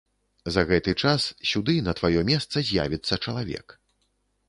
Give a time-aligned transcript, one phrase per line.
[0.55, 3.81] За гэты час сюды на тваё месца з'явіцца чалавек.